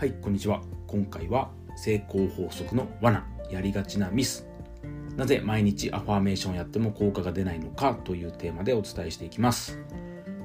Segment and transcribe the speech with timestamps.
[0.00, 0.62] はいこんにちは。
[0.86, 3.22] 今回は成功法則の罠。
[3.50, 4.48] やりがちなミス。
[5.14, 9.78] なぜ毎日アファーメーションやっても効果が出ないのかというテーマでお伝えしていきます。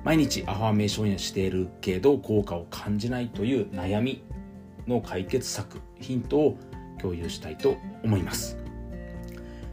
[0.03, 4.23] 毎日アファーメーションやっているけど効果を感じないという悩み
[4.87, 6.57] の解決策ヒントを
[6.99, 8.57] 共有したいと思います。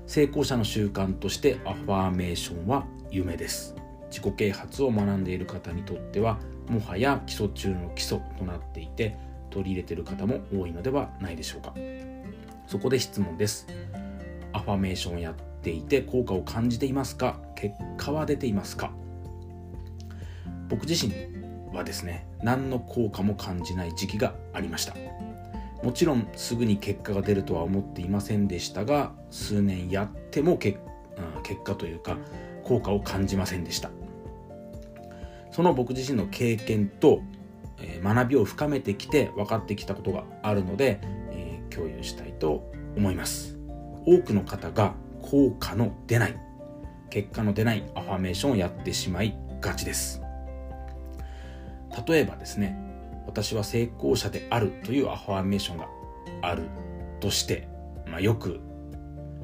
[0.06, 3.74] 成功者の習慣としてアファーメーションは有名です。
[4.10, 11.74] 自己啓発を学んでいる方にとってはもはや基礎中の基礎となっていて取り入れてる方も多いのではないでしょうか。
[12.66, 13.66] そこで質問です。
[14.52, 17.38] アファメーションをやっていて効果を感じていますか？
[17.54, 18.92] 結果は出ていますか？
[20.68, 21.12] 僕自身
[21.74, 24.94] はですね何の効果も感じない時期がありました。
[25.82, 30.78] もちろんすぐに結果が出るとは思っていませんでしたが数年やっても結
[31.64, 32.16] 果というか
[32.62, 33.90] 効果を感じませんでした。
[35.50, 37.20] その僕自身の経験と
[37.82, 41.00] え学びを深めてきて分かってきたことがあるので、
[41.32, 43.58] え、共有したいと思います。
[44.06, 46.36] 多くの方が効果の出ない
[47.10, 50.20] 結果の出ないアファメーションをやってしまいがちです。
[52.08, 52.76] 例えばですね
[53.26, 55.88] 私は成功者であるというアファメーションが
[56.40, 56.64] ある
[57.20, 57.68] として、
[58.06, 58.60] まあ、よく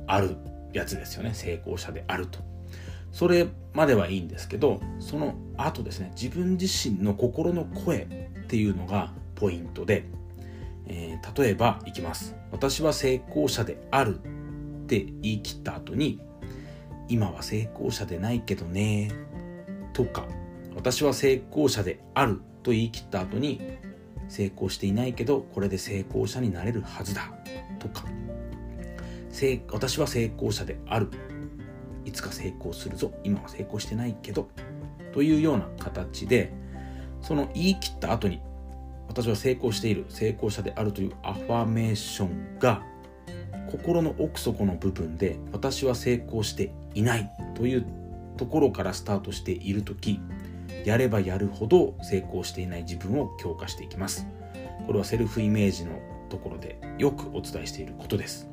[0.07, 0.37] ある
[0.73, 1.35] やつですよね。
[1.35, 2.41] 成功者であると。
[3.13, 8.07] それまではいいんですけどその後ですね自分自身の心の声
[8.49, 10.07] っていうのがポイントで、
[10.87, 12.35] えー、例えばいきます。
[12.51, 16.19] 私は成功者であるって言い切った後に
[17.11, 19.13] 今は成功者でないけどね
[19.93, 20.27] とか
[20.75, 23.61] 私は成功者であると言い切った後に
[24.31, 27.31] 成功していないけどこれで成功者になれるはずだ
[27.79, 28.07] とか。
[29.71, 31.11] 私は成功者である。
[32.07, 33.13] いつか成功するぞ。
[33.23, 34.49] 今は成功してないけど。
[35.13, 36.53] というような形で
[37.23, 38.41] その言い切った後に
[39.09, 42.83] 私は成功している成功者であるというアファメーションが
[43.71, 47.87] 心の奥底の部分で私は成功していないという
[48.37, 50.21] ところからスタートしている時
[50.85, 54.27] やればやるほど成功していない自分を強化していきます。
[54.87, 58.49] これはセルフイメージのところでよくお伝えしていることです。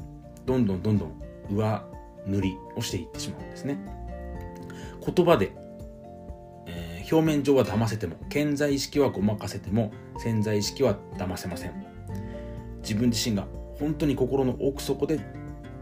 [0.45, 1.13] どんどんどんどん
[1.49, 1.83] 上
[2.27, 3.77] 塗りをしていってしまうんですね。
[5.05, 5.55] 言葉で、
[7.11, 11.85] 表面上は騙せても健在意識はごまかせても潜在意識は騙せません。
[12.81, 13.47] 自分自身が
[13.79, 15.19] 本当に心の奥底で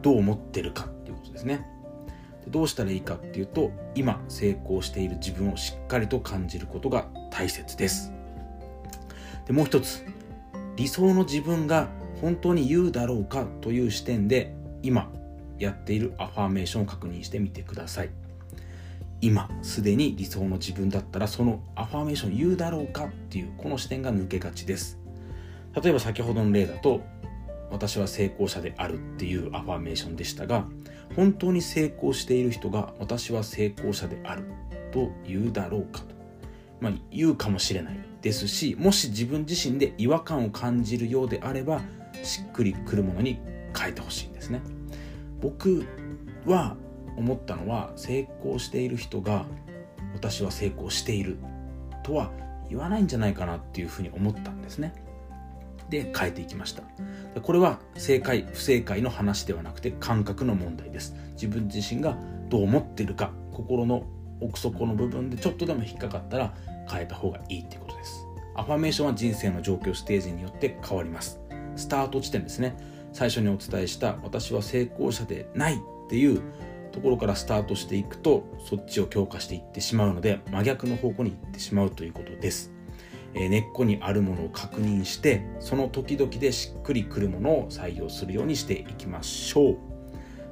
[0.02, 1.66] どう思ってるかっていうことですね。
[2.48, 8.12] どうしたらいいかっていうと今成功している自分をしっかりと感じることが大切です。
[9.46, 10.06] でもう一つ
[10.76, 11.90] 理想の自分が
[12.22, 15.12] 本当に言うだろうかという視点で今
[15.60, 18.10] やっているアファーメーションを確認してみてください。
[19.24, 25.00] 今すでに理想の自分だったらそのアファーメーション言うだろうかっていうこの視点が抜けがちです。
[25.82, 27.02] 例えば先ほどの例だと
[27.72, 30.66] 私は成功者であるっていうアファーメーションでしたが
[31.16, 34.44] 本当に成功している人が私は成功者である
[34.92, 36.08] と言うだろうかと、
[36.82, 41.82] まあ、言うかもしれないですしもし自分自身で違和感を感じるようであれば
[42.24, 43.40] しっくりくるものに
[43.76, 44.62] 変えてほしいんですね。
[45.42, 45.86] 僕
[46.46, 46.76] は
[47.18, 49.46] 思ったのは成功している人が
[50.14, 51.38] 私は成功している
[52.04, 52.32] とは
[52.70, 54.94] 言わないんじゃないかなっていうふうに思ったんですね。
[55.90, 56.84] で変えていきました。
[57.42, 61.16] これは正解不正解の話ではなくて感覚の問題です。
[61.34, 62.18] 自分自身が
[62.50, 64.04] どう思ってるか心の
[64.40, 66.54] 奥底の部分でちょっとでも引っかかったら
[66.90, 68.26] 変えた方がいいっていうことです。
[68.56, 71.40] アファメーションは人生の状況ステージによって変わります。
[71.76, 72.76] スタート地点ですね。
[73.14, 75.78] 最初にお伝えした私は成功者でないっ
[76.10, 76.42] ていう
[76.94, 82.72] ところからスタートしていくとそっちを強化していってしまうので真逆の方向に行ってしまうということです、
[83.34, 89.78] えー、根っこにあるものを確認してその時々でしっくりくるものを採用するようにしていきましょう。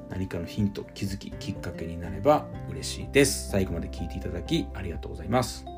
[0.10, 3.50] 何かのヒント気づききっかけになれば嬉しいです。
[3.50, 5.71] 最後まで聞いていただきありがとうございます。